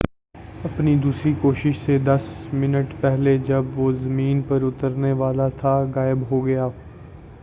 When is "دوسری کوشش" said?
0.97-1.77